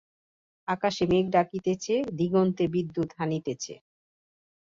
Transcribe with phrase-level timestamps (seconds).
[0.67, 3.73] আকাশে মেঘ ডাকিতেছে, দিগন্তে বিদ্যুৎ হানিতেছে।